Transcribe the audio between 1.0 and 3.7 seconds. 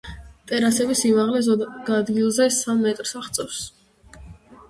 სიმაღლე ზოგ ადგილზე სამ მეტრს აღწევს.